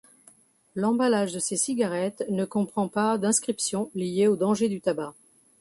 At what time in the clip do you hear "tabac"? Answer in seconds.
4.81-5.13